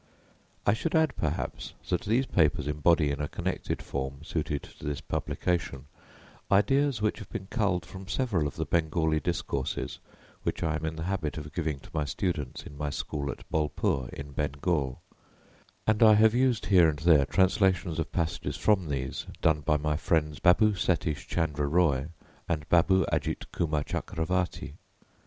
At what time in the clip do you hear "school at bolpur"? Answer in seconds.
12.89-14.09